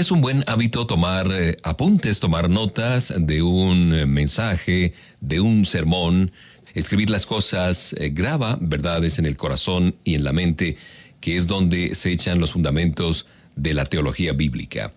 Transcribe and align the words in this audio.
Es 0.00 0.10
un 0.10 0.22
buen 0.22 0.44
hábito 0.46 0.86
tomar 0.86 1.28
eh, 1.30 1.58
apuntes, 1.62 2.20
tomar 2.20 2.48
notas 2.48 3.12
de 3.14 3.42
un 3.42 3.94
eh, 3.94 4.06
mensaje, 4.06 4.94
de 5.20 5.40
un 5.40 5.66
sermón, 5.66 6.32
escribir 6.72 7.10
las 7.10 7.26
cosas, 7.26 7.92
eh, 7.98 8.08
graba 8.08 8.56
verdades 8.62 9.18
en 9.18 9.26
el 9.26 9.36
corazón 9.36 9.94
y 10.02 10.14
en 10.14 10.24
la 10.24 10.32
mente, 10.32 10.78
que 11.20 11.36
es 11.36 11.46
donde 11.46 11.94
se 11.94 12.12
echan 12.12 12.40
los 12.40 12.52
fundamentos 12.52 13.26
de 13.56 13.74
la 13.74 13.84
teología 13.84 14.32
bíblica. 14.32 14.94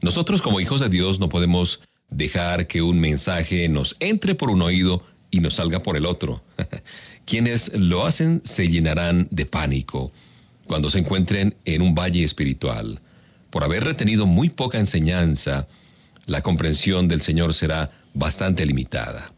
Nosotros 0.00 0.40
como 0.40 0.58
hijos 0.58 0.80
de 0.80 0.88
Dios 0.88 1.20
no 1.20 1.28
podemos 1.28 1.82
dejar 2.08 2.66
que 2.66 2.80
un 2.80 2.98
mensaje 2.98 3.68
nos 3.68 3.94
entre 4.00 4.34
por 4.34 4.48
un 4.48 4.62
oído 4.62 5.02
y 5.30 5.40
nos 5.40 5.54
salga 5.54 5.80
por 5.80 5.98
el 5.98 6.06
otro. 6.06 6.42
Quienes 7.26 7.74
lo 7.74 8.06
hacen 8.06 8.40
se 8.42 8.68
llenarán 8.68 9.28
de 9.30 9.44
pánico 9.44 10.12
cuando 10.66 10.88
se 10.88 10.98
encuentren 10.98 11.54
en 11.66 11.82
un 11.82 11.94
valle 11.94 12.24
espiritual 12.24 13.02
por 13.56 13.64
haber 13.64 13.84
retenido 13.84 14.26
muy 14.26 14.50
poca 14.50 14.78
enseñanza, 14.78 15.66
la 16.26 16.42
comprensión 16.42 17.08
del 17.08 17.22
Señor 17.22 17.54
será 17.54 17.90
bastante 18.12 18.66
limitada. 18.66 19.32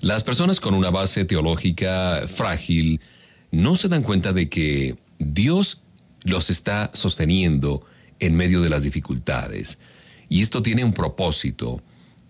Las 0.00 0.22
personas 0.22 0.60
con 0.60 0.74
una 0.74 0.90
base 0.90 1.24
teológica 1.24 2.22
frágil 2.28 3.00
no 3.50 3.74
se 3.74 3.88
dan 3.88 4.04
cuenta 4.04 4.32
de 4.32 4.48
que 4.48 4.96
Dios 5.18 5.80
los 6.22 6.50
está 6.50 6.92
sosteniendo 6.94 7.84
en 8.20 8.36
medio 8.36 8.62
de 8.62 8.70
las 8.70 8.84
dificultades. 8.84 9.80
Y 10.28 10.42
esto 10.42 10.62
tiene 10.62 10.84
un 10.84 10.92
propósito. 10.92 11.82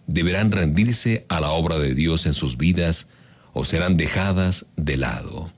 Deberán 0.07 0.51
rendirse 0.51 1.27
a 1.29 1.41
la 1.41 1.51
obra 1.51 1.79
de 1.79 1.95
Dios 1.95 2.25
en 2.25 2.33
sus 2.33 2.57
vidas 2.57 3.09
o 3.53 3.67
serán 3.67 3.99
dejadas 3.99 4.65
de 4.77 4.97
lado. 4.97 5.53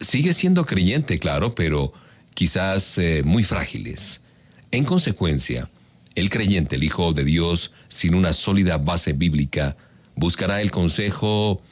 Sigue 0.00 0.34
siendo 0.34 0.66
creyente, 0.66 1.18
claro, 1.18 1.54
pero 1.54 1.94
quizás 2.34 2.98
eh, 2.98 3.22
muy 3.24 3.42
frágiles. 3.42 4.20
En 4.70 4.84
consecuencia, 4.84 5.68
el 6.14 6.30
creyente, 6.30 6.76
el 6.76 6.84
Hijo 6.84 7.12
de 7.12 7.24
Dios, 7.24 7.72
sin 7.88 8.14
una 8.14 8.32
sólida 8.32 8.78
base 8.78 9.12
bíblica, 9.12 9.76
buscará 10.14 10.60
el 10.60 10.70
consejo 10.70 11.62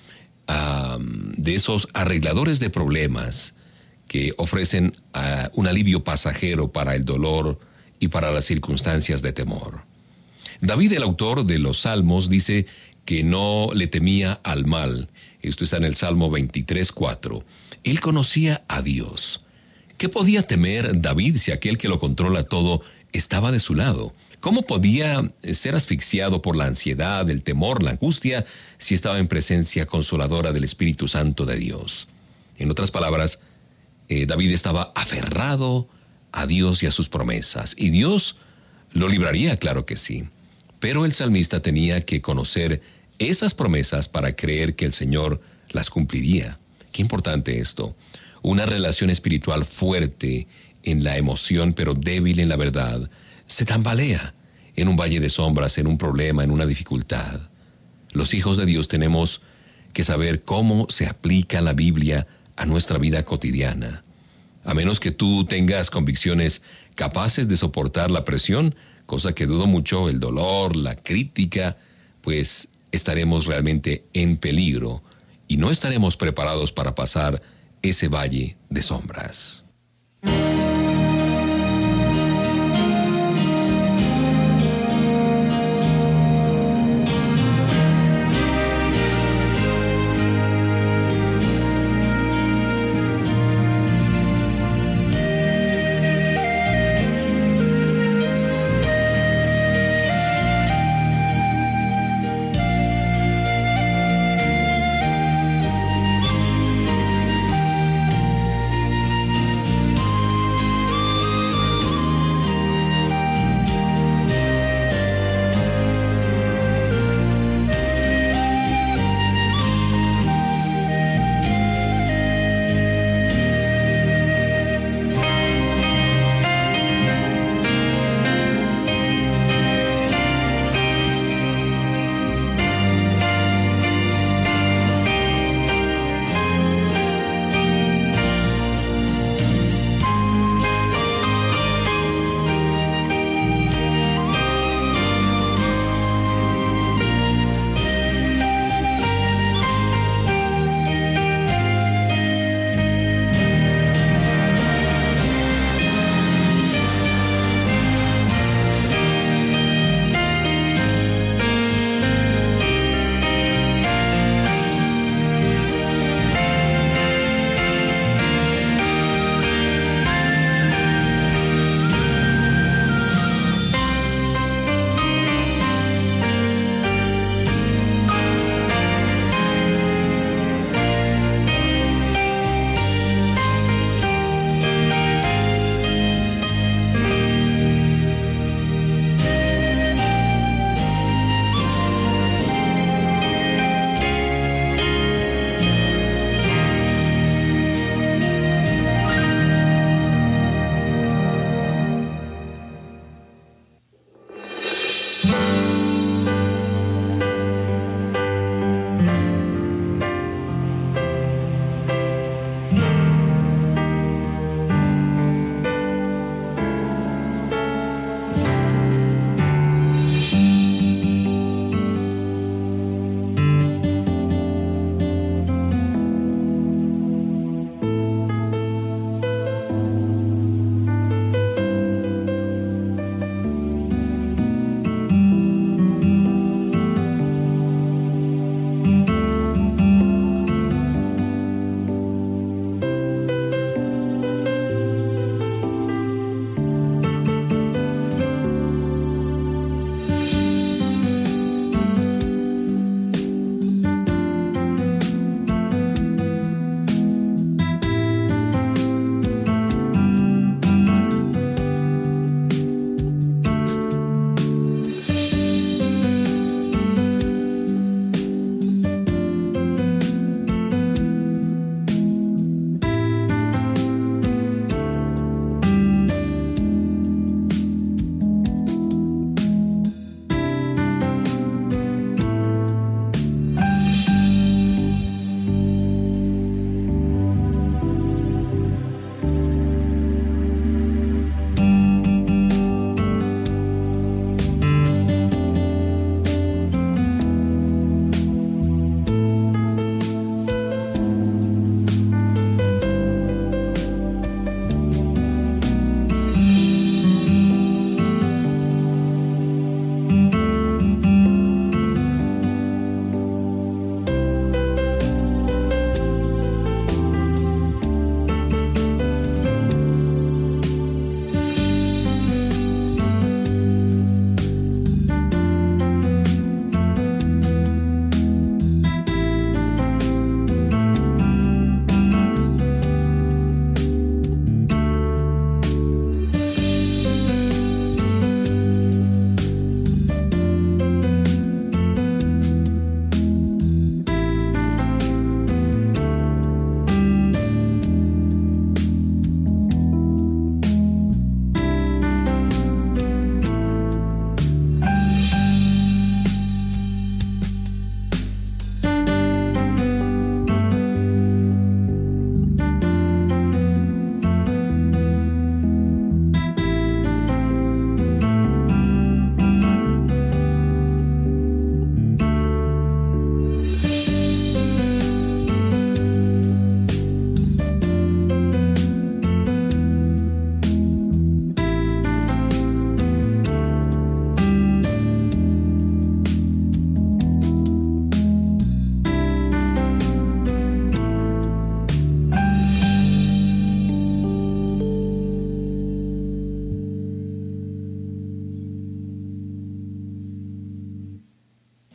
de 1.37 1.55
esos 1.55 1.89
arregladores 1.93 2.61
de 2.61 2.71
problemas 2.71 3.55
que 4.07 4.33
ofrecen 4.39 4.97
un 5.55 5.67
alivio 5.67 6.05
pasajero 6.05 6.71
para 6.71 6.95
el 6.95 7.05
dolor 7.05 7.59
y 7.99 8.09
para 8.09 8.31
las 8.31 8.45
circunstancias 8.45 9.23
de 9.23 9.33
temor. 9.33 9.83
David, 10.61 10.93
el 10.93 11.03
autor 11.03 11.45
de 11.45 11.59
los 11.59 11.81
Salmos, 11.81 12.31
dice 12.31 12.67
que 13.05 13.25
no 13.25 13.71
le 13.75 13.89
temía 13.89 14.41
al 14.45 14.67
mal. 14.67 15.11
Esto 15.43 15.65
está 15.65 15.77
en 15.77 15.85
el 15.85 15.97
Salmo 15.97 16.31
23.4. 16.31 17.43
Él 17.85 18.01
conocía 18.01 18.65
a 18.69 18.83
Dios. 18.83 19.45
¿Qué 19.99 20.11
podía 20.11 20.43
temer 20.43 21.01
David 21.01 21.39
si 21.39 21.53
aquel 21.53 21.79
que 21.79 21.89
lo 21.89 21.99
controla 21.99 22.43
todo 22.43 22.83
estaba 23.13 23.51
de 23.51 23.61
su 23.61 23.75
lado? 23.75 24.13
¿Cómo 24.41 24.63
podía 24.63 25.33
ser 25.55 25.75
asfixiado 25.75 26.43
por 26.43 26.55
la 26.55 26.67
ansiedad, 26.67 27.29
el 27.31 27.43
temor, 27.43 27.83
la 27.83 27.93
angustia, 27.93 28.45
si 28.77 28.95
estaba 28.95 29.19
en 29.19 29.27
presencia 29.27 29.87
consoladora 29.87 30.53
del 30.53 30.65
Espíritu 30.65 31.09
Santo 31.09 31.47
de 31.47 31.57
Dios? 31.57 32.09
En 32.59 32.71
otras 32.71 32.91
palabras, 32.91 33.41
eh, 34.09 34.27
David 34.27 34.53
estaba 34.53 34.93
aferrado 34.95 35.89
a 36.31 36.47
Dios 36.47 36.83
y 36.83 36.87
a 36.87 36.93
sus 36.93 37.09
promesas, 37.09 37.75
y 37.79 37.89
Dios 37.89 38.37
lo 38.93 39.09
libraría, 39.09 39.59
claro 39.59 39.87
que 39.87 39.97
sí. 39.97 40.29
Pero 40.79 41.07
el 41.07 41.13
salmista 41.13 41.61
tenía 41.61 42.05
que 42.05 42.21
conocer 42.21 42.83
esas 43.19 43.55
promesas 43.55 44.09
para 44.09 44.37
creer 44.37 44.77
que 44.77 44.85
el 44.85 44.93
Señor 44.93 45.41
las 45.71 45.89
cumpliría. 45.89 46.59
Qué 46.93 47.01
importante 47.01 47.61
esto 47.61 47.97
una 48.47 48.65
relación 48.65 49.11
espiritual 49.11 49.65
fuerte 49.65 50.47
en 50.85 51.03
la 51.03 51.17
emoción 51.17 51.73
pero 51.73 51.95
débil 51.95 52.39
en 52.39 52.49
la 52.49 52.55
verdad, 52.55 53.11
se 53.45 53.65
tambalea 53.65 54.37
en 54.77 54.87
un 54.87 54.97
valle 54.97 55.19
de 55.19 55.31
sombras, 55.31 55.79
en 55.79 55.89
un 55.89 55.99
problema, 55.99 56.45
en 56.45 56.53
una 56.53 56.65
dificultad. 56.65 57.41
Los 58.13 58.35
hijos 58.35 58.57
de 58.57 58.65
Dios 58.65 58.87
tenemos 58.87 59.41
que 59.93 60.05
saber 60.05 60.45
cómo 60.45 60.87
se 60.91 61.07
aplica 61.07 61.61
la 61.61 61.73
Biblia 61.73 62.29
a 62.55 62.67
nuestra 62.67 62.99
vida 62.99 63.25
cotidiana. 63.25 64.05
A 64.63 64.75
menos 64.75 65.01
que 65.01 65.11
tú 65.11 65.45
tengas 65.47 65.91
convicciones 65.91 66.63
capaces 66.95 67.49
de 67.49 67.57
soportar 67.57 68.13
la 68.13 68.25
presión, 68.25 68.77
cosa 69.07 69.33
que 69.33 69.47
dudo 69.47 69.67
mucho, 69.67 70.09
el 70.09 70.21
dolor, 70.21 70.77
la 70.77 70.95
crítica, 70.95 71.79
pues 72.21 72.69
estaremos 72.93 73.47
realmente 73.47 74.05
en 74.13 74.37
peligro 74.37 75.03
y 75.49 75.57
no 75.57 75.73
estaremos 75.73 76.17
preparados 76.17 76.71
para 76.71 76.95
pasar 76.95 77.43
ese 77.89 78.09
valle 78.09 78.57
de 78.69 78.83
sombras. 78.83 79.67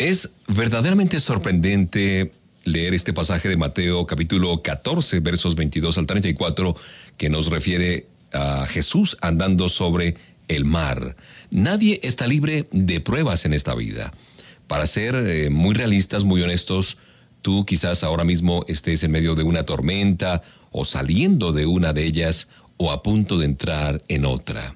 Es 0.01 0.37
verdaderamente 0.47 1.19
sorprendente 1.19 2.31
leer 2.63 2.95
este 2.95 3.13
pasaje 3.13 3.49
de 3.49 3.55
Mateo 3.55 4.07
capítulo 4.07 4.63
14 4.63 5.19
versos 5.19 5.53
22 5.53 5.95
al 5.99 6.07
34 6.07 6.75
que 7.17 7.29
nos 7.29 7.51
refiere 7.51 8.07
a 8.33 8.65
Jesús 8.65 9.15
andando 9.21 9.69
sobre 9.69 10.15
el 10.47 10.65
mar. 10.65 11.15
Nadie 11.51 11.99
está 12.01 12.25
libre 12.25 12.67
de 12.71 12.99
pruebas 12.99 13.45
en 13.45 13.53
esta 13.53 13.75
vida. 13.75 14.11
Para 14.65 14.87
ser 14.87 15.13
eh, 15.13 15.51
muy 15.51 15.75
realistas, 15.75 16.23
muy 16.23 16.41
honestos, 16.41 16.97
tú 17.43 17.63
quizás 17.63 18.03
ahora 18.03 18.23
mismo 18.23 18.65
estés 18.67 19.03
en 19.03 19.11
medio 19.11 19.35
de 19.35 19.43
una 19.43 19.67
tormenta 19.67 20.41
o 20.71 20.83
saliendo 20.83 21.53
de 21.53 21.67
una 21.67 21.93
de 21.93 22.05
ellas 22.05 22.47
o 22.77 22.91
a 22.91 23.03
punto 23.03 23.37
de 23.37 23.45
entrar 23.45 24.01
en 24.07 24.25
otra. 24.25 24.75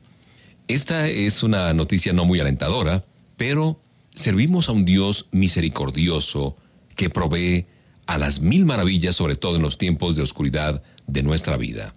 Esta 0.67 1.07
es 1.07 1.41
una 1.41 1.73
noticia 1.73 2.13
no 2.13 2.25
muy 2.25 2.39
alentadora, 2.39 3.03
pero 3.37 3.79
servimos 4.15 4.69
a 4.69 4.71
un 4.71 4.85
Dios 4.85 5.27
misericordioso 5.31 6.55
que 6.95 7.09
provee 7.09 7.67
a 8.07 8.17
las 8.17 8.39
mil 8.39 8.65
maravillas, 8.65 9.15
sobre 9.15 9.35
todo 9.35 9.57
en 9.57 9.61
los 9.61 9.77
tiempos 9.77 10.15
de 10.15 10.23
oscuridad 10.23 10.81
de 11.07 11.23
nuestra 11.23 11.57
vida. 11.57 11.93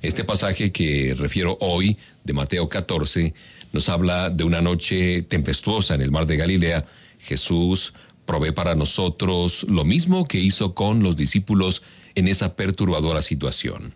Este 0.00 0.24
pasaje 0.24 0.72
que 0.72 1.14
refiero 1.18 1.58
hoy, 1.60 1.98
de 2.24 2.32
Mateo 2.32 2.68
14, 2.68 3.34
nos 3.72 3.88
habla 3.88 4.30
de 4.30 4.44
una 4.44 4.62
noche 4.62 5.22
tempestuosa 5.22 5.94
en 5.94 6.02
el 6.02 6.10
mar 6.10 6.26
de 6.26 6.36
Galilea. 6.36 6.86
Jesús 7.18 7.92
provee 8.24 8.52
para 8.52 8.74
nosotros 8.74 9.66
lo 9.68 9.84
mismo 9.84 10.26
que 10.26 10.38
hizo 10.38 10.74
con 10.74 11.02
los 11.02 11.16
discípulos 11.16 11.82
en 12.14 12.28
esa 12.28 12.54
perturbadora 12.54 13.22
situación. 13.22 13.94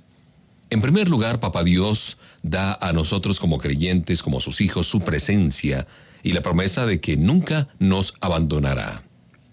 En 0.70 0.80
primer 0.80 1.08
lugar, 1.08 1.38
Papá 1.38 1.64
Dios 1.64 2.18
da 2.42 2.76
a 2.80 2.92
nosotros 2.92 3.38
como 3.38 3.58
creyentes, 3.58 4.22
como 4.22 4.40
sus 4.40 4.60
hijos, 4.60 4.86
su 4.86 5.00
presencia 5.00 5.86
y 6.22 6.32
la 6.32 6.42
promesa 6.42 6.86
de 6.86 7.00
que 7.00 7.16
nunca 7.16 7.68
nos 7.78 8.14
abandonará. 8.20 9.04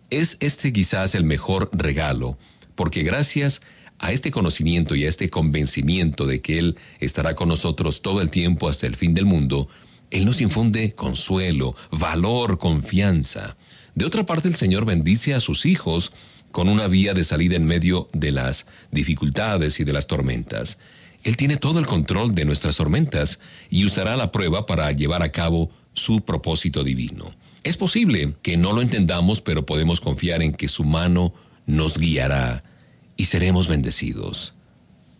Es 0.09 0.37
este 0.39 0.73
quizás 0.73 1.15
el 1.15 1.23
mejor 1.23 1.69
regalo, 1.73 2.37
porque 2.75 3.03
gracias 3.03 3.61
a 3.99 4.11
este 4.11 4.31
conocimiento 4.31 4.95
y 4.95 5.05
a 5.05 5.09
este 5.09 5.29
convencimiento 5.29 6.25
de 6.25 6.41
que 6.41 6.57
Él 6.57 6.77
estará 6.99 7.35
con 7.35 7.49
nosotros 7.49 8.01
todo 8.01 8.21
el 8.21 8.29
tiempo 8.29 8.69
hasta 8.69 8.87
el 8.87 8.95
fin 8.95 9.13
del 9.13 9.25
mundo, 9.25 9.67
Él 10.09 10.25
nos 10.25 10.41
infunde 10.41 10.93
consuelo, 10.93 11.75
valor, 11.91 12.57
confianza. 12.57 13.57
De 13.95 14.05
otra 14.05 14.25
parte, 14.25 14.47
el 14.47 14.55
Señor 14.55 14.85
bendice 14.85 15.33
a 15.33 15.39
sus 15.39 15.65
hijos 15.65 16.13
con 16.51 16.69
una 16.69 16.87
vía 16.87 17.13
de 17.13 17.23
salida 17.23 17.55
en 17.55 17.65
medio 17.65 18.07
de 18.13 18.31
las 18.31 18.67
dificultades 18.91 19.79
y 19.79 19.83
de 19.83 19.93
las 19.93 20.07
tormentas. 20.07 20.79
Él 21.23 21.35
tiene 21.35 21.57
todo 21.57 21.79
el 21.79 21.85
control 21.85 22.33
de 22.33 22.45
nuestras 22.45 22.77
tormentas 22.77 23.39
y 23.69 23.85
usará 23.85 24.15
la 24.15 24.31
prueba 24.31 24.65
para 24.65 24.91
llevar 24.93 25.21
a 25.21 25.31
cabo 25.31 25.69
su 25.99 26.21
propósito 26.21 26.83
divino. 26.83 27.33
Es 27.63 27.77
posible 27.77 28.33
que 28.41 28.57
no 28.57 28.73
lo 28.73 28.81
entendamos, 28.81 29.41
pero 29.41 29.65
podemos 29.65 30.01
confiar 30.01 30.41
en 30.41 30.53
que 30.53 30.67
su 30.67 30.83
mano 30.83 31.33
nos 31.65 31.97
guiará 31.97 32.63
y 33.17 33.25
seremos 33.25 33.67
bendecidos. 33.67 34.53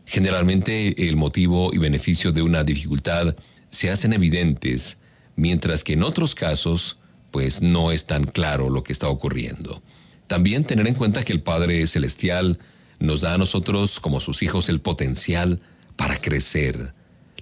Generalmente 0.06 1.08
el 1.08 1.18
motivo 1.18 1.72
y 1.74 1.78
beneficio 1.78 2.32
de 2.32 2.42
una 2.42 2.64
dificultad 2.64 3.36
se 3.70 3.92
hacen 3.92 4.14
evidentes, 4.14 5.02
mientras 5.36 5.84
que 5.84 5.94
en 5.94 6.04
otros 6.04 6.34
casos, 6.34 6.98
pues 7.30 7.62
no 7.62 7.92
es 7.92 8.06
tan 8.06 8.24
claro 8.24 8.70
lo 8.70 8.82
que 8.84 8.94
está 8.94 9.10
ocurriendo. 9.10 9.84
También 10.28 10.64
tener 10.64 10.88
en 10.88 10.96
cuenta 10.96 11.24
que 11.24 11.34
el 11.34 11.44
Padre 11.44 11.86
Celestial 11.86 12.58
nos 13.00 13.22
da 13.22 13.36
a 13.36 13.38
nosotros 13.38 14.00
como 14.00 14.20
sus 14.20 14.42
hijos 14.42 14.70
el 14.70 14.82
potencial 14.82 15.60
para 15.96 16.20
crecer. 16.20 16.94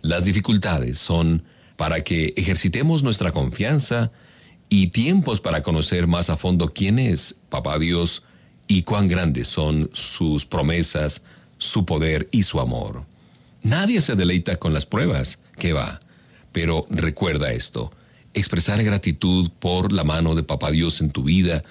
Las 0.02 0.26
dificultades 0.26 0.98
son 1.00 1.44
para 1.78 2.04
que 2.04 2.34
ejercitemos 2.36 3.04
nuestra 3.04 3.32
confianza 3.32 4.12
y 4.68 4.88
tiempos 4.88 5.40
para 5.40 5.64
conocer 5.64 6.08
más 6.08 6.30
a 6.30 6.36
fondo 6.36 6.74
quién 6.74 7.00
es 7.00 7.38
Papá 7.50 7.80
Dios 7.80 8.24
y 8.68 8.82
cuán 8.82 9.08
grandes 9.08 9.48
son 9.48 9.90
sus 9.94 10.46
promesas, 10.46 11.24
su 11.58 11.86
poder 11.86 12.28
y 12.32 12.44
su 12.44 12.60
amor. 12.60 13.06
Nadie 13.64 14.02
se 14.02 14.16
deleita 14.16 14.58
con 14.58 14.74
las 14.74 14.86
pruebas, 14.86 15.40
que 15.58 15.72
va. 15.72 16.02
Pero 16.52 16.86
recuerda 16.90 17.52
esto, 17.52 17.92
expresar 18.34 18.84
gratitud 18.84 19.52
por 19.60 19.94
la 19.94 20.04
mano 20.04 20.36
de 20.36 20.44
Papá 20.44 20.72
Dios 20.72 21.00
en 21.02 21.12
tu 21.12 21.24
vida 21.24 21.64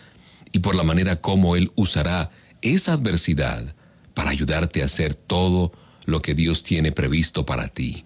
y 0.53 0.61
por 0.61 0.75
la 0.75 0.85
manera 0.85 1.21
como 1.21 1.57
Él 1.57 1.73
usará 1.75 2.31
esa 2.63 2.95
adversidad 2.95 3.75
para 4.15 4.31
ayudarte 4.31 4.83
a 4.83 4.87
hacer 4.87 5.15
todo 5.15 5.73
lo 6.07 6.23
que 6.23 6.35
Dios 6.35 6.63
tiene 6.63 6.93
previsto 6.93 7.45
para 7.45 7.69
ti. 7.69 8.05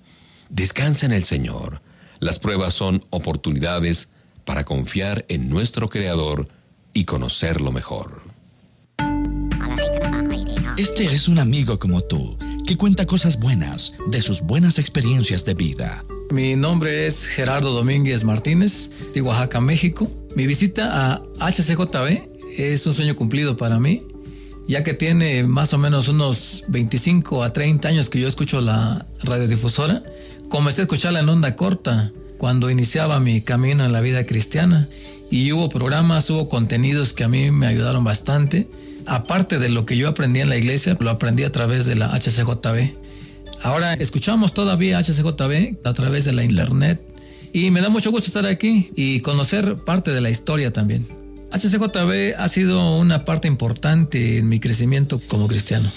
Descansa 0.49 1.07
en 1.07 1.13
el 1.13 1.23
Señor 1.23 1.83
las 2.21 2.39
pruebas 2.39 2.75
son 2.75 3.03
oportunidades 3.11 4.11
para 4.45 4.65
confiar 4.65 5.25
en 5.29 5.49
nuestro 5.49 5.89
Creador 5.89 6.47
y 6.93 7.05
conocerlo 7.05 7.73
mejor. 7.73 8.21
Este 10.77 11.07
es 11.07 11.29
un 11.29 11.39
amigo 11.39 11.79
como 11.79 12.03
tú, 12.03 12.39
que 12.67 12.77
cuenta 12.77 13.07
cosas 13.07 13.39
buenas 13.39 13.95
de 14.09 14.23
sus 14.23 14.43
buenas 14.43 14.79
experiencias 14.79 15.45
de 15.45 15.55
vida. 15.55 16.05
Mi 16.31 16.57
nombre 16.57 17.07
es 17.07 17.27
Gerardo 17.27 17.73
Domínguez 17.73 18.25
Martínez, 18.25 18.91
de 19.13 19.21
Oaxaca, 19.21 19.61
México. 19.61 20.11
Mi 20.37 20.47
visita 20.47 21.13
a 21.13 21.23
HCJB 21.41 22.57
es 22.57 22.87
un 22.87 22.95
sueño 22.95 23.17
cumplido 23.17 23.57
para 23.57 23.81
mí, 23.81 24.03
ya 24.69 24.85
que 24.85 24.95
tiene 24.95 25.45
más 25.45 25.75
o 25.75 25.79
menos 25.79 26.09
unos 26.09 26.65
25 26.69 27.43
a 27.43 27.53
30 27.53 27.89
años 27.89 28.11
que 28.11 28.21
yo 28.21 28.29
escucho 28.29 28.61
la 28.61 29.07
radiodifusora 29.23 30.03
Comencé 30.51 30.81
a 30.81 30.85
escucharla 30.85 31.21
en 31.21 31.29
onda 31.29 31.55
corta 31.55 32.11
cuando 32.37 32.71
iniciaba 32.71 33.21
mi 33.21 33.41
camino 33.41 33.85
en 33.85 33.93
la 33.93 34.01
vida 34.01 34.27
cristiana 34.27 34.89
y 35.31 35.53
hubo 35.53 35.69
programas, 35.69 36.29
hubo 36.29 36.49
contenidos 36.49 37.13
que 37.13 37.23
a 37.23 37.29
mí 37.29 37.53
me 37.53 37.69
ayudaron 37.69 38.03
bastante. 38.03 38.67
Aparte 39.07 39.61
de 39.61 39.69
lo 39.69 39.87
que 39.87 39.97
yo 39.97 40.09
aprendí 40.09 40.41
en 40.41 40.49
la 40.49 40.57
iglesia, 40.57 40.97
lo 40.99 41.11
aprendí 41.11 41.45
a 41.45 41.53
través 41.53 41.87
de 41.87 41.95
la 41.95 42.09
HCJB. 42.09 42.91
Ahora 43.63 43.95
escuchamos 43.95 44.53
todavía 44.53 44.99
HCJB 44.99 45.87
a 45.87 45.93
través 45.93 46.25
de 46.25 46.33
la 46.33 46.43
internet 46.43 47.01
y 47.53 47.71
me 47.71 47.81
da 47.81 47.89
mucho 47.89 48.11
gusto 48.11 48.27
estar 48.27 48.47
aquí 48.47 48.91
y 48.97 49.21
conocer 49.21 49.77
parte 49.77 50.11
de 50.11 50.21
la 50.21 50.31
historia 50.31 50.73
también. 50.73 51.07
HCJB 51.53 52.35
ha 52.37 52.49
sido 52.49 52.97
una 52.99 53.25
parte 53.25 53.47
importante 53.47 54.39
en 54.39 54.49
mi 54.49 54.59
crecimiento 54.59 55.21
como 55.29 55.47
cristiano. 55.47 55.89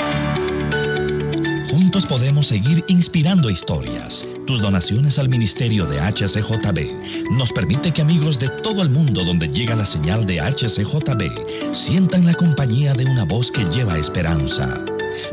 Juntos 1.70 2.06
podemos 2.06 2.48
seguir 2.48 2.84
inspirando 2.88 3.50
historias. 3.50 4.28
Tus 4.46 4.62
donaciones 4.62 5.18
al 5.18 5.30
ministerio 5.30 5.86
de 5.86 6.00
HCJB 6.00 7.32
nos 7.38 7.52
permite 7.52 7.92
que 7.92 8.02
amigos 8.02 8.38
de 8.38 8.50
todo 8.50 8.82
el 8.82 8.90
mundo 8.90 9.24
donde 9.24 9.48
llega 9.48 9.76
la 9.76 9.86
señal 9.86 10.26
de 10.26 10.40
HCJB 10.42 11.74
sientan 11.74 12.26
la 12.26 12.34
compañía 12.34 12.94
de 12.94 13.06
una 13.06 13.24
voz 13.24 13.52
que 13.52 13.66
lleva 13.66 13.98
esperanza. 13.98 14.84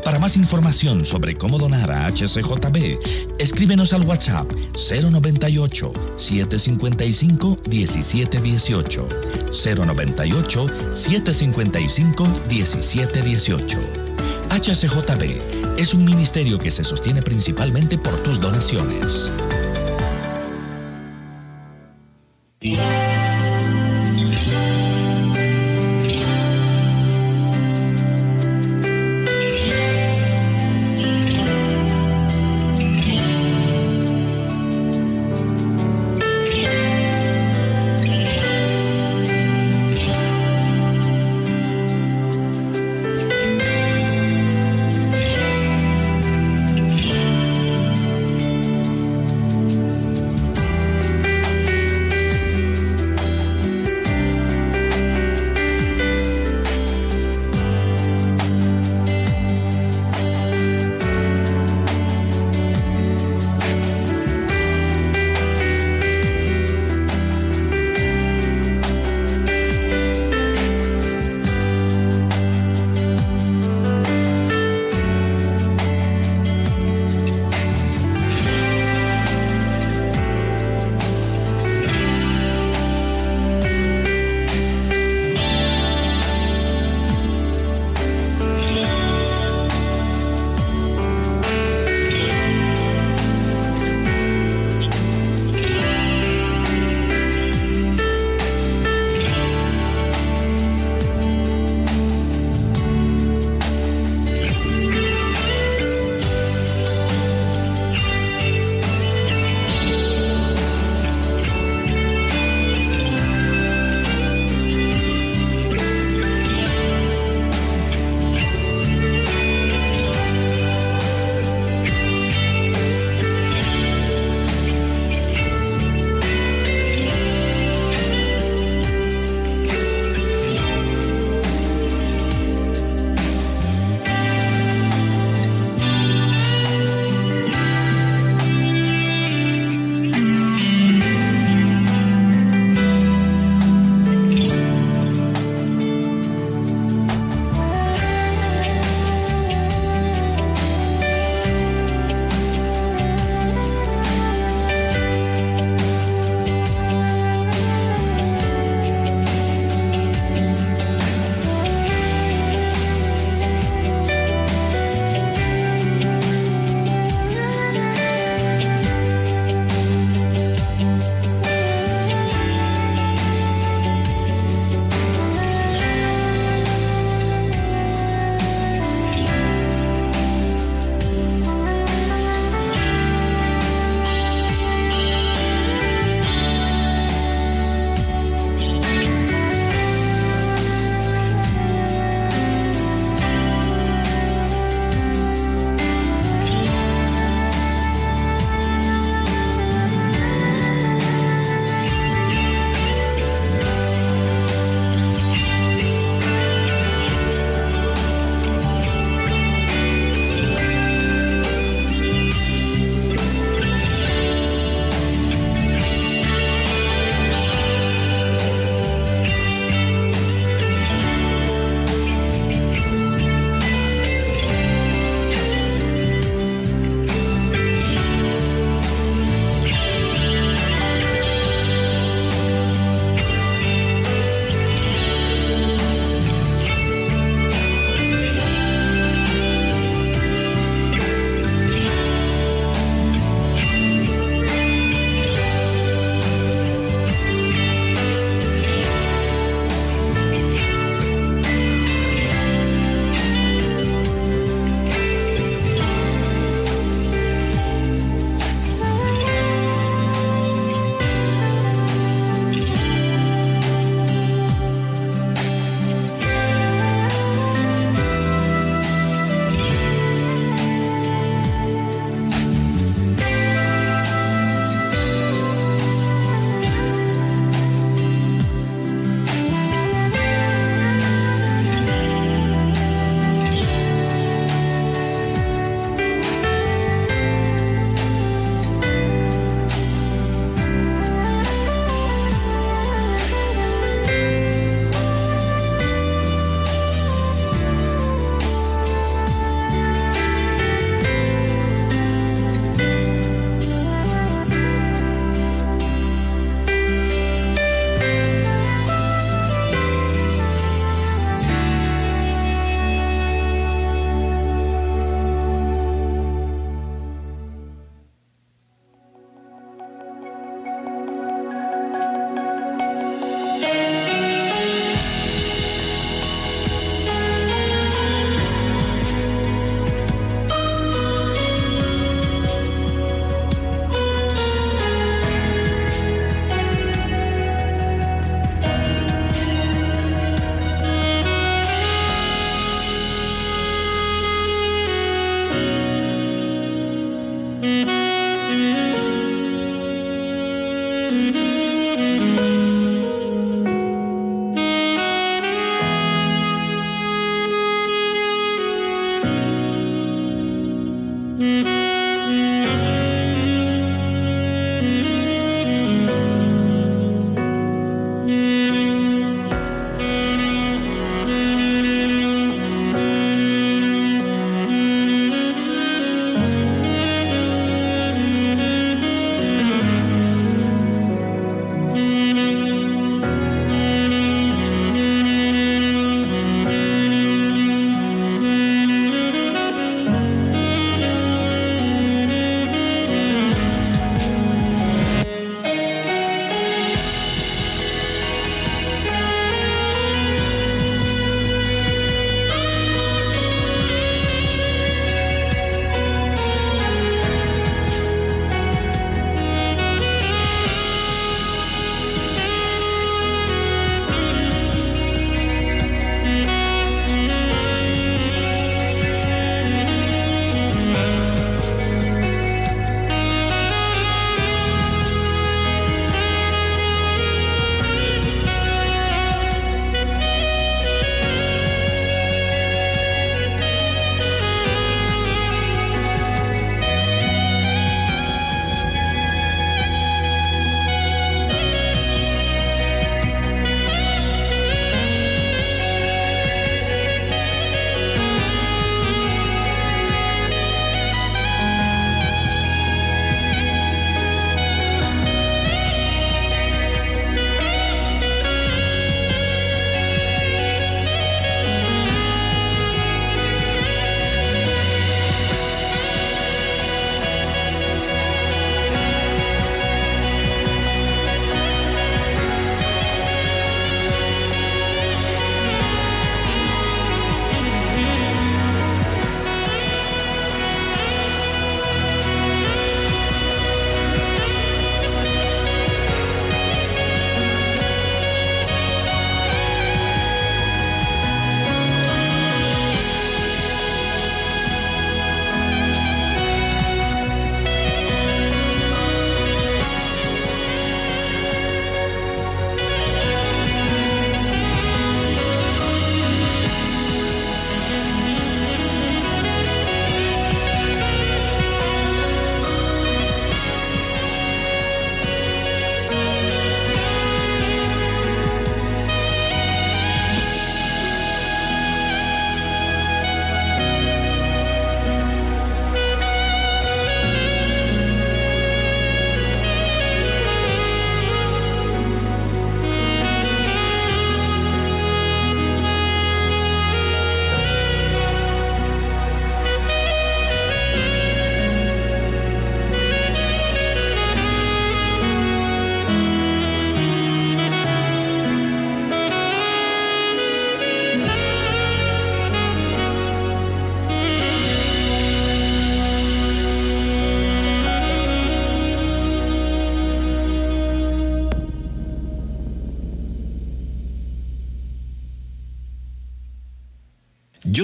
Para 0.05 0.19
más 0.19 0.37
información 0.37 1.05
sobre 1.05 1.35
cómo 1.35 1.59
donar 1.59 1.91
a 1.91 2.07
HCJB, 2.07 2.99
escríbenos 3.39 3.93
al 3.93 4.03
WhatsApp 4.03 4.51
098 4.75 5.93
755 6.17 7.59
1718 7.69 9.09
098 9.51 10.67
755 10.93 12.27
1718 12.49 14.10
HCJB 14.51 15.79
es 15.79 15.95
un 15.95 16.05
ministerio 16.05 16.59
que 16.59 16.73
se 16.73 16.83
sostiene 16.83 17.23
principalmente 17.23 17.97
por 17.97 18.21
tus 18.25 18.41
donaciones. 18.41 19.31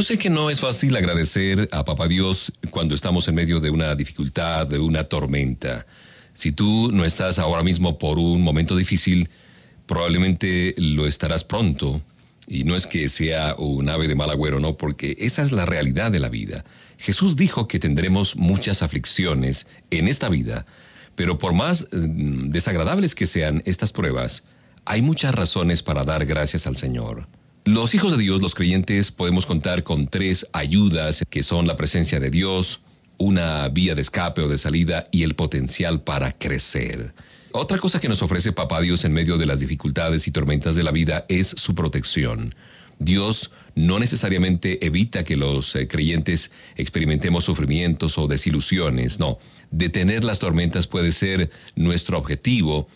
Sé 0.06 0.18
que 0.18 0.30
no 0.30 0.50
es 0.50 0.60
fácil 0.60 0.94
agradecer 0.94 1.68
a 1.72 1.84
Papá 1.84 2.06
Dios 2.06 2.52
cuando 2.70 2.94
estamos 2.94 3.26
en 3.26 3.34
medio 3.34 3.58
de 3.58 3.70
una 3.70 3.92
dificultad, 3.96 4.64
de 4.64 4.78
una 4.78 5.02
tormenta. 5.02 5.84
Si 6.32 6.52
tú 6.52 6.92
no 6.92 7.04
estás 7.04 7.40
ahora 7.40 7.64
mismo 7.64 7.98
por 7.98 8.20
un 8.20 8.40
momento 8.40 8.76
difícil, 8.76 9.28
probablemente 9.86 10.76
lo 10.78 11.08
estarás 11.08 11.42
pronto. 11.42 12.00
Y 12.46 12.62
no 12.62 12.76
es 12.76 12.86
que 12.86 13.08
sea 13.08 13.56
un 13.58 13.88
ave 13.88 14.06
de 14.06 14.14
mal 14.14 14.30
agüero, 14.30 14.60
no, 14.60 14.76
porque 14.76 15.16
esa 15.18 15.42
es 15.42 15.50
la 15.50 15.66
realidad 15.66 16.12
de 16.12 16.20
la 16.20 16.28
vida. 16.28 16.64
Jesús 16.98 17.34
dijo 17.34 17.66
que 17.66 17.80
tendremos 17.80 18.36
muchas 18.36 18.82
aflicciones 18.82 19.66
en 19.90 20.06
esta 20.06 20.28
vida, 20.28 20.66
pero 21.16 21.36
por 21.36 21.52
más 21.52 21.88
mm, 21.90 22.50
desagradables 22.50 23.16
que 23.16 23.26
sean 23.26 23.60
estas 23.66 23.90
pruebas, 23.90 24.44
hay 24.84 25.02
muchas 25.02 25.34
razones 25.34 25.82
para 25.82 26.04
dar 26.04 26.26
gracias 26.26 26.68
al 26.68 26.76
Señor. 26.76 27.26
Los 27.66 27.96
hijos 27.96 28.16
de 28.16 28.22
Dios, 28.22 28.40
los 28.40 28.54
creyentes, 28.54 29.10
podemos 29.10 29.44
contar 29.44 29.82
con 29.82 30.06
tres 30.06 30.46
ayudas 30.52 31.24
que 31.28 31.42
son 31.42 31.66
la 31.66 31.74
presencia 31.74 32.20
de 32.20 32.30
Dios, 32.30 32.78
una 33.18 33.68
vía 33.70 33.96
de 33.96 34.02
escape 34.02 34.40
o 34.42 34.48
de 34.48 34.56
salida 34.56 35.08
y 35.10 35.24
el 35.24 35.34
potencial 35.34 36.00
para 36.00 36.30
crecer. 36.30 37.12
Otra 37.50 37.78
cosa 37.78 37.98
que 37.98 38.08
nos 38.08 38.22
ofrece 38.22 38.52
Papá 38.52 38.80
Dios 38.82 39.04
en 39.04 39.12
medio 39.12 39.36
de 39.36 39.46
las 39.46 39.58
dificultades 39.58 40.28
y 40.28 40.30
tormentas 40.30 40.76
de 40.76 40.84
la 40.84 40.92
vida 40.92 41.26
es 41.28 41.48
su 41.48 41.74
protección. 41.74 42.54
Dios 43.00 43.50
no 43.74 43.98
necesariamente 43.98 44.86
evita 44.86 45.24
que 45.24 45.36
los 45.36 45.74
eh, 45.74 45.88
creyentes 45.88 46.52
experimentemos 46.76 47.42
sufrimientos 47.42 48.16
o 48.16 48.28
desilusiones, 48.28 49.18
no. 49.18 49.40
Detener 49.72 50.22
las 50.22 50.38
tormentas 50.38 50.86
puede 50.86 51.10
ser 51.10 51.50
nuestro 51.74 52.16
objetivo, 52.16 52.86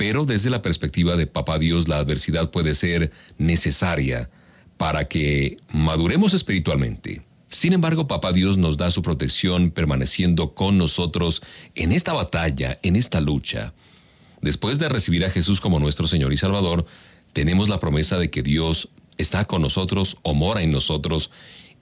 pero 0.00 0.24
desde 0.24 0.48
la 0.48 0.62
perspectiva 0.62 1.14
de 1.14 1.26
Papá 1.26 1.58
Dios, 1.58 1.86
la 1.86 1.98
adversidad 1.98 2.50
puede 2.50 2.74
ser 2.74 3.10
necesaria 3.36 4.30
para 4.78 5.08
que 5.08 5.58
maduremos 5.68 6.32
espiritualmente. 6.32 7.20
Sin 7.48 7.74
embargo, 7.74 8.08
Papá 8.08 8.32
Dios 8.32 8.56
nos 8.56 8.78
da 8.78 8.90
su 8.90 9.02
protección 9.02 9.70
permaneciendo 9.70 10.54
con 10.54 10.78
nosotros 10.78 11.42
en 11.74 11.92
esta 11.92 12.14
batalla, 12.14 12.78
en 12.82 12.96
esta 12.96 13.20
lucha. 13.20 13.74
Después 14.40 14.78
de 14.78 14.88
recibir 14.88 15.22
a 15.22 15.30
Jesús 15.30 15.60
como 15.60 15.78
nuestro 15.78 16.06
Señor 16.06 16.32
y 16.32 16.38
Salvador, 16.38 16.86
tenemos 17.34 17.68
la 17.68 17.78
promesa 17.78 18.18
de 18.18 18.30
que 18.30 18.42
Dios 18.42 18.88
está 19.18 19.44
con 19.44 19.60
nosotros 19.60 20.16
o 20.22 20.32
mora 20.32 20.62
en 20.62 20.72
nosotros 20.72 21.30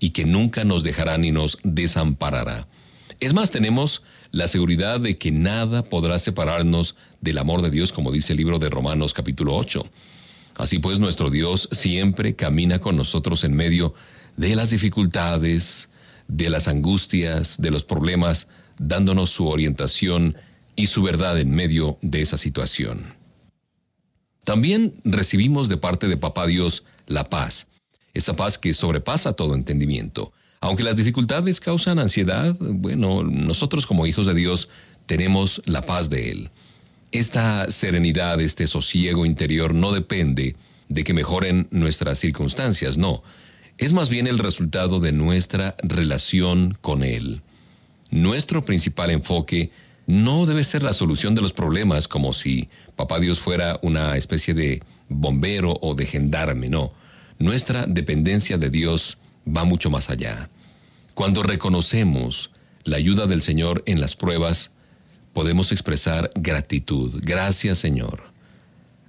y 0.00 0.10
que 0.10 0.24
nunca 0.24 0.64
nos 0.64 0.82
dejará 0.82 1.18
ni 1.18 1.30
nos 1.30 1.58
desamparará. 1.62 2.66
Es 3.20 3.32
más, 3.32 3.52
tenemos 3.52 4.02
la 4.30 4.48
seguridad 4.48 5.00
de 5.00 5.16
que 5.16 5.30
nada 5.30 5.84
podrá 5.84 6.18
separarnos 6.18 6.96
del 7.20 7.38
amor 7.38 7.62
de 7.62 7.70
Dios, 7.70 7.92
como 7.92 8.12
dice 8.12 8.32
el 8.32 8.38
libro 8.38 8.58
de 8.58 8.68
Romanos 8.68 9.14
capítulo 9.14 9.56
8. 9.56 9.86
Así 10.56 10.78
pues, 10.78 10.98
nuestro 10.98 11.30
Dios 11.30 11.68
siempre 11.72 12.34
camina 12.34 12.80
con 12.80 12.96
nosotros 12.96 13.44
en 13.44 13.54
medio 13.54 13.94
de 14.36 14.56
las 14.56 14.70
dificultades, 14.70 15.90
de 16.26 16.50
las 16.50 16.68
angustias, 16.68 17.60
de 17.60 17.70
los 17.70 17.84
problemas, 17.84 18.48
dándonos 18.78 19.30
su 19.30 19.48
orientación 19.48 20.36
y 20.76 20.86
su 20.86 21.02
verdad 21.02 21.38
en 21.38 21.50
medio 21.50 21.98
de 22.02 22.20
esa 22.20 22.36
situación. 22.36 23.14
También 24.44 24.94
recibimos 25.04 25.68
de 25.68 25.76
parte 25.76 26.08
de 26.08 26.16
Papá 26.16 26.46
Dios 26.46 26.84
la 27.06 27.24
paz, 27.24 27.68
esa 28.14 28.36
paz 28.36 28.58
que 28.58 28.74
sobrepasa 28.74 29.32
todo 29.32 29.54
entendimiento. 29.54 30.32
Aunque 30.60 30.82
las 30.82 30.96
dificultades 30.96 31.60
causan 31.60 31.98
ansiedad, 31.98 32.54
bueno, 32.58 33.22
nosotros 33.22 33.86
como 33.86 34.06
hijos 34.06 34.26
de 34.26 34.34
Dios 34.34 34.68
tenemos 35.06 35.62
la 35.66 35.82
paz 35.82 36.10
de 36.10 36.30
Él. 36.30 36.50
Esta 37.12 37.70
serenidad, 37.70 38.40
este 38.40 38.66
sosiego 38.66 39.24
interior 39.24 39.72
no 39.74 39.92
depende 39.92 40.56
de 40.88 41.04
que 41.04 41.14
mejoren 41.14 41.68
nuestras 41.70 42.18
circunstancias, 42.18 42.98
no. 42.98 43.22
Es 43.78 43.92
más 43.92 44.08
bien 44.08 44.26
el 44.26 44.38
resultado 44.38 44.98
de 45.00 45.12
nuestra 45.12 45.76
relación 45.82 46.76
con 46.80 47.04
Él. 47.04 47.40
Nuestro 48.10 48.64
principal 48.64 49.10
enfoque 49.10 49.70
no 50.06 50.46
debe 50.46 50.64
ser 50.64 50.82
la 50.82 50.92
solución 50.92 51.34
de 51.34 51.42
los 51.42 51.52
problemas 51.52 52.08
como 52.08 52.32
si 52.32 52.68
Papá 52.96 53.20
Dios 53.20 53.38
fuera 53.38 53.78
una 53.82 54.16
especie 54.16 54.54
de 54.54 54.82
bombero 55.08 55.78
o 55.80 55.94
de 55.94 56.06
gendarme, 56.06 56.68
no. 56.68 56.92
Nuestra 57.38 57.86
dependencia 57.86 58.58
de 58.58 58.70
Dios 58.70 59.18
va 59.56 59.64
mucho 59.64 59.90
más 59.90 60.10
allá. 60.10 60.48
Cuando 61.14 61.42
reconocemos 61.42 62.50
la 62.84 62.96
ayuda 62.96 63.26
del 63.26 63.42
Señor 63.42 63.82
en 63.86 64.00
las 64.00 64.16
pruebas, 64.16 64.72
podemos 65.32 65.72
expresar 65.72 66.30
gratitud. 66.34 67.20
Gracias 67.22 67.78
Señor. 67.78 68.32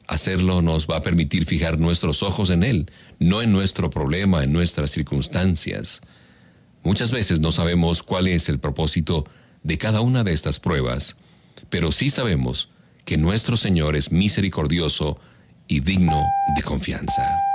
Hacerlo 0.08 0.64
nos 0.64 0.88
va 0.88 0.98
a 0.98 1.02
permitir 1.04 1.46
fijar 1.46 1.80
nuestros 1.80 2.24
ojos 2.24 2.50
en 2.50 2.64
Él, 2.64 2.92
no 3.20 3.44
en 3.44 3.52
nuestro 3.52 3.92
problema, 3.92 4.44
en 4.44 4.52
nuestras 4.52 4.90
circunstancias. 4.90 6.02
Muchas 6.84 7.12
veces 7.12 7.40
no 7.40 7.52
sabemos 7.52 8.02
cuál 8.02 8.28
es 8.28 8.50
el 8.50 8.60
propósito 8.60 9.26
de 9.64 9.78
cada 9.78 10.02
una 10.02 10.24
de 10.24 10.34
estas 10.34 10.60
pruebas, 10.60 11.18
pero 11.70 11.92
sí 11.92 12.10
sabemos 12.10 12.70
que 13.06 13.18
nuestro 13.18 13.58
Señor 13.58 13.96
es 13.96 14.12
misericordioso 14.12 15.20
y 15.68 15.82
digno 15.82 16.24
de 16.56 16.64
confianza. 16.64 17.49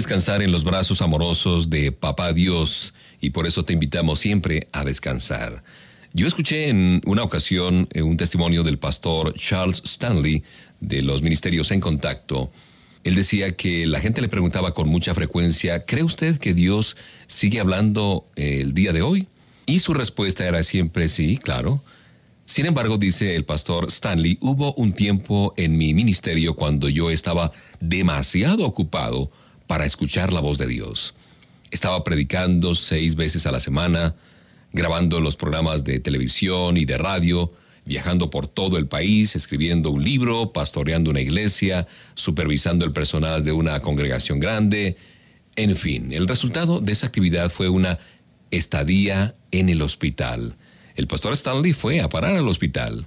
Descansar 0.00 0.40
en 0.40 0.50
los 0.50 0.64
brazos 0.64 1.02
amorosos 1.02 1.68
de 1.68 1.92
Papá 1.92 2.32
Dios 2.32 2.94
y 3.20 3.30
por 3.30 3.46
eso 3.46 3.64
te 3.64 3.74
invitamos 3.74 4.18
siempre 4.18 4.66
a 4.72 4.82
descansar. 4.82 5.62
Yo 6.14 6.26
escuché 6.26 6.70
en 6.70 7.02
una 7.04 7.22
ocasión 7.22 7.86
eh, 7.92 8.00
un 8.00 8.16
testimonio 8.16 8.62
del 8.62 8.78
pastor 8.78 9.34
Charles 9.34 9.82
Stanley 9.84 10.42
de 10.80 11.02
los 11.02 11.20
Ministerios 11.20 11.70
en 11.70 11.80
Contacto. 11.80 12.50
Él 13.04 13.14
decía 13.14 13.54
que 13.54 13.86
la 13.86 14.00
gente 14.00 14.22
le 14.22 14.30
preguntaba 14.30 14.72
con 14.72 14.88
mucha 14.88 15.14
frecuencia, 15.14 15.84
¿cree 15.84 16.02
usted 16.02 16.38
que 16.38 16.54
Dios 16.54 16.96
sigue 17.26 17.60
hablando 17.60 18.24
eh, 18.36 18.62
el 18.62 18.72
día 18.72 18.94
de 18.94 19.02
hoy? 19.02 19.28
Y 19.66 19.80
su 19.80 19.92
respuesta 19.92 20.48
era 20.48 20.62
siempre 20.62 21.10
sí, 21.10 21.36
claro. 21.36 21.82
Sin 22.46 22.64
embargo, 22.64 22.96
dice 22.96 23.36
el 23.36 23.44
pastor 23.44 23.88
Stanley, 23.88 24.38
hubo 24.40 24.72
un 24.76 24.94
tiempo 24.94 25.52
en 25.58 25.76
mi 25.76 25.92
ministerio 25.92 26.56
cuando 26.56 26.88
yo 26.88 27.10
estaba 27.10 27.52
demasiado 27.80 28.64
ocupado 28.64 29.30
para 29.70 29.84
escuchar 29.84 30.32
la 30.32 30.40
voz 30.40 30.58
de 30.58 30.66
Dios. 30.66 31.14
Estaba 31.70 32.02
predicando 32.02 32.74
seis 32.74 33.14
veces 33.14 33.46
a 33.46 33.52
la 33.52 33.60
semana, 33.60 34.16
grabando 34.72 35.20
los 35.20 35.36
programas 35.36 35.84
de 35.84 36.00
televisión 36.00 36.76
y 36.76 36.84
de 36.84 36.98
radio, 36.98 37.52
viajando 37.86 38.30
por 38.30 38.48
todo 38.48 38.78
el 38.78 38.88
país, 38.88 39.36
escribiendo 39.36 39.92
un 39.92 40.02
libro, 40.02 40.52
pastoreando 40.52 41.10
una 41.10 41.20
iglesia, 41.20 41.86
supervisando 42.16 42.84
el 42.84 42.90
personal 42.90 43.44
de 43.44 43.52
una 43.52 43.78
congregación 43.78 44.40
grande. 44.40 44.96
En 45.54 45.76
fin, 45.76 46.12
el 46.12 46.26
resultado 46.26 46.80
de 46.80 46.90
esa 46.90 47.06
actividad 47.06 47.48
fue 47.48 47.68
una 47.68 48.00
estadía 48.50 49.36
en 49.52 49.68
el 49.68 49.82
hospital 49.82 50.56
el 51.00 51.06
pastor 51.06 51.32
Stanley 51.32 51.72
fue 51.72 52.00
a 52.00 52.08
parar 52.08 52.36
al 52.36 52.46
hospital 52.48 53.06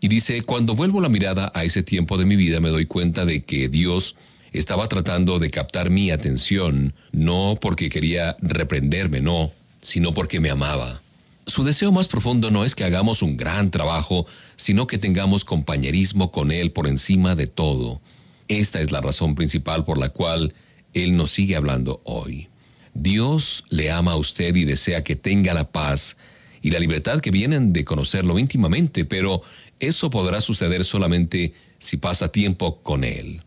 y 0.00 0.08
dice, 0.08 0.40
cuando 0.42 0.74
vuelvo 0.74 1.00
la 1.00 1.08
mirada 1.08 1.52
a 1.54 1.64
ese 1.64 1.82
tiempo 1.82 2.16
de 2.16 2.24
mi 2.24 2.36
vida 2.36 2.60
me 2.60 2.70
doy 2.70 2.86
cuenta 2.86 3.26
de 3.26 3.42
que 3.42 3.68
Dios 3.68 4.16
estaba 4.52 4.88
tratando 4.88 5.38
de 5.38 5.50
captar 5.50 5.90
mi 5.90 6.10
atención, 6.10 6.94
no 7.12 7.58
porque 7.60 7.90
quería 7.90 8.36
reprenderme, 8.40 9.20
no, 9.20 9.52
sino 9.82 10.14
porque 10.14 10.40
me 10.40 10.50
amaba. 10.50 11.02
Su 11.46 11.62
deseo 11.62 11.92
más 11.92 12.08
profundo 12.08 12.50
no 12.50 12.64
es 12.64 12.74
que 12.74 12.84
hagamos 12.84 13.22
un 13.22 13.36
gran 13.36 13.70
trabajo, 13.70 14.26
sino 14.56 14.86
que 14.86 14.98
tengamos 14.98 15.44
compañerismo 15.44 16.32
con 16.32 16.50
Él 16.50 16.72
por 16.72 16.88
encima 16.88 17.36
de 17.36 17.46
todo. 17.46 18.00
Esta 18.48 18.80
es 18.80 18.90
la 18.90 19.00
razón 19.00 19.34
principal 19.34 19.84
por 19.84 19.98
la 19.98 20.08
cual 20.08 20.54
Él 20.92 21.16
nos 21.16 21.30
sigue 21.30 21.54
hablando 21.54 22.00
hoy. 22.04 22.48
Dios 22.94 23.64
le 23.70 23.92
ama 23.92 24.12
a 24.12 24.16
usted 24.16 24.56
y 24.56 24.64
desea 24.64 25.04
que 25.04 25.14
tenga 25.14 25.54
la 25.54 25.70
paz 25.70 26.16
y 26.62 26.70
la 26.70 26.80
libertad 26.80 27.20
que 27.20 27.30
vienen 27.30 27.72
de 27.72 27.84
conocerlo 27.84 28.38
íntimamente, 28.38 29.04
pero 29.04 29.42
eso 29.78 30.10
podrá 30.10 30.40
suceder 30.40 30.84
solamente 30.84 31.54
si 31.78 31.96
pasa 31.96 32.32
tiempo 32.32 32.82
con 32.82 33.04
Él. 33.04 33.42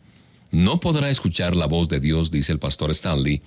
No 0.51 0.79
podrá 0.79 1.09
escuchar 1.09 1.55
la 1.55 1.67
voz 1.67 1.89
de 1.89 1.99
Dios, 1.99 2.31
dice 2.31 2.51
el 2.51 2.59
pastor 2.59 2.91
Stanley, 2.91 3.41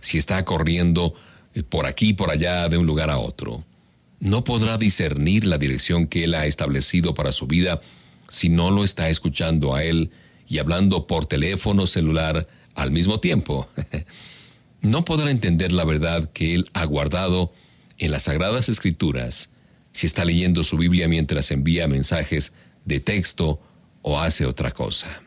si 0.00 0.18
está 0.18 0.44
corriendo 0.44 1.14
eh, 1.54 1.62
por 1.62 1.86
aquí 1.86 2.08
y 2.08 2.12
por 2.14 2.30
allá 2.30 2.68
de 2.68 2.78
un 2.78 2.86
lugar 2.86 3.10
a 3.10 3.18
otro. 3.18 3.64
No 4.20 4.42
podrá 4.42 4.78
discernir 4.78 5.44
la 5.44 5.58
dirección 5.58 6.06
que 6.06 6.24
Él 6.24 6.34
ha 6.34 6.46
establecido 6.46 7.14
para 7.14 7.32
su 7.32 7.46
vida 7.46 7.80
si 8.28 8.48
no 8.48 8.70
lo 8.70 8.84
está 8.84 9.08
escuchando 9.08 9.74
a 9.74 9.84
Él 9.84 10.10
y 10.48 10.58
hablando 10.58 11.06
por 11.06 11.26
teléfono 11.26 11.86
celular 11.86 12.48
al 12.74 12.90
mismo 12.90 13.20
tiempo. 13.20 13.68
no 14.80 15.04
podrá 15.04 15.30
entender 15.30 15.72
la 15.72 15.84
verdad 15.84 16.30
que 16.32 16.54
Él 16.54 16.68
ha 16.72 16.84
guardado 16.84 17.52
en 17.98 18.10
las 18.10 18.24
Sagradas 18.24 18.68
Escrituras 18.68 19.50
si 19.92 20.06
está 20.06 20.24
leyendo 20.24 20.64
su 20.64 20.76
Biblia 20.76 21.08
mientras 21.08 21.50
envía 21.50 21.88
mensajes 21.88 22.54
de 22.84 23.00
texto 23.00 23.60
o 24.02 24.20
hace 24.20 24.46
otra 24.46 24.72
cosa. 24.72 25.22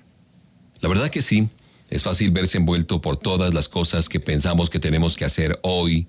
La 0.82 0.90
verdad 0.90 1.12
que 1.12 1.22
sí, 1.22 1.48
es 1.92 2.04
fácil 2.04 2.32
verse 2.32 2.58
envuelto 2.58 3.02
por 3.02 3.16
todas 3.16 3.54
las 3.54 3.70
cosas 3.70 4.10
que 4.10 4.20
pensamos 4.20 4.70
que 4.72 4.80
tenemos 4.80 5.16
que 5.16 5.26
hacer 5.26 5.60
hoy, 5.62 6.08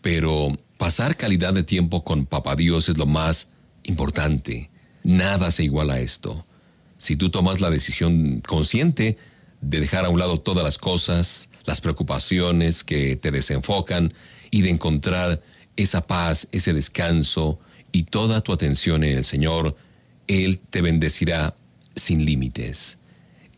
pero 0.00 0.58
pasar 0.78 1.16
calidad 1.16 1.52
de 1.52 1.62
tiempo 1.62 2.04
con 2.04 2.24
Papá 2.24 2.56
Dios 2.56 2.88
es 2.88 2.96
lo 2.96 3.04
más 3.04 3.50
importante. 3.82 4.70
Nada 5.02 5.50
se 5.50 5.64
iguala 5.64 5.94
a 5.94 6.00
esto. 6.00 6.46
Si 6.96 7.16
tú 7.16 7.28
tomas 7.28 7.60
la 7.60 7.68
decisión 7.68 8.40
consciente 8.40 9.18
de 9.60 9.80
dejar 9.80 10.06
a 10.06 10.08
un 10.08 10.18
lado 10.18 10.40
todas 10.40 10.64
las 10.64 10.78
cosas, 10.78 11.50
las 11.66 11.82
preocupaciones 11.82 12.82
que 12.82 13.16
te 13.16 13.30
desenfocan 13.30 14.14
y 14.50 14.62
de 14.62 14.70
encontrar 14.70 15.42
esa 15.76 16.06
paz, 16.06 16.48
ese 16.52 16.72
descanso 16.72 17.58
y 17.92 18.04
toda 18.04 18.40
tu 18.40 18.54
atención 18.54 19.04
en 19.04 19.18
el 19.18 19.24
Señor, 19.24 19.76
Él 20.28 20.60
te 20.60 20.80
bendecirá 20.80 21.56
sin 21.94 22.24
límites. 22.24 22.98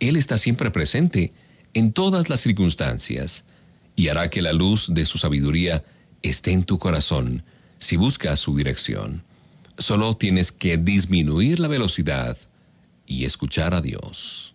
Él 0.00 0.16
está 0.16 0.38
siempre 0.38 0.70
presente 0.70 1.32
en 1.74 1.92
todas 1.92 2.28
las 2.28 2.40
circunstancias 2.40 3.44
y 3.94 4.08
hará 4.08 4.30
que 4.30 4.42
la 4.42 4.52
luz 4.52 4.88
de 4.90 5.04
su 5.04 5.18
sabiduría 5.18 5.84
esté 6.22 6.52
en 6.52 6.64
tu 6.64 6.78
corazón 6.78 7.44
si 7.78 7.96
buscas 7.96 8.38
su 8.38 8.56
dirección. 8.56 9.22
Solo 9.78 10.16
tienes 10.16 10.52
que 10.52 10.76
disminuir 10.76 11.60
la 11.60 11.68
velocidad 11.68 12.36
y 13.06 13.24
escuchar 13.24 13.74
a 13.74 13.80
Dios. 13.80 14.54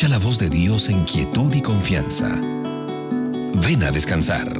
Escucha 0.00 0.18
la 0.18 0.24
voz 0.24 0.38
de 0.38 0.48
Dios 0.48 0.88
en 0.88 1.04
quietud 1.04 1.52
y 1.54 1.60
confianza. 1.60 2.28
Ven 2.30 3.82
a 3.82 3.90
descansar. 3.90 4.59